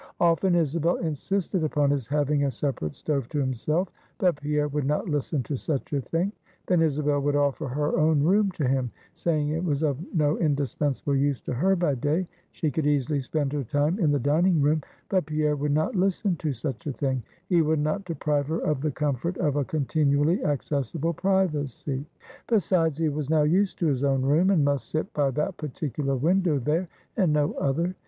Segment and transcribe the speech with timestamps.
[0.19, 5.07] Often, Isabel insisted upon his having a separate stove to himself; but Pierre would not
[5.07, 6.31] listen to such a thing.
[6.65, 11.15] Then Isabel would offer her own room to him; saying it was of no indispensable
[11.15, 14.81] use to her by day; she could easily spend her time in the dining room;
[15.07, 18.81] but Pierre would not listen to such a thing; he would not deprive her of
[18.81, 22.03] the comfort of a continually accessible privacy;
[22.47, 26.15] besides, he was now used to his own room, and must sit by that particular
[26.15, 27.93] window there, and no other.